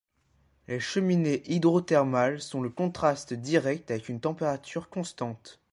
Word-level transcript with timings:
Les 0.67 0.79
cheminées 0.79 1.43
hydrothermales 1.45 2.41
sont 2.41 2.63
le 2.63 2.71
contraste 2.71 3.35
direct 3.35 3.91
avec 3.91 4.09
une 4.09 4.19
température 4.19 4.89
constante. 4.89 5.61